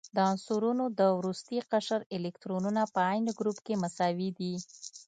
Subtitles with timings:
[0.15, 4.53] د عنصرونو د وروستي قشر الکترونونه په عین ګروپ کې مساوي دي.